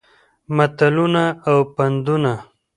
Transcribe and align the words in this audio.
متلونه 0.55 1.23
او 1.49 1.57
پندونه 1.75 2.35